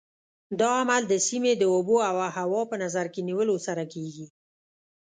[0.59, 4.25] دا عمل د سیمې د اوبو او هوا په نظر کې نیولو سره کېږي.